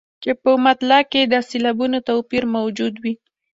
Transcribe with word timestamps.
چې 0.23 0.31
په 0.41 0.51
مطلع 0.65 1.01
کې 1.11 1.21
یې 1.23 1.29
د 1.33 1.35
سېلابونو 1.49 1.97
توپیر 2.07 2.43
موجود 2.55 2.93
وي. 3.03 3.13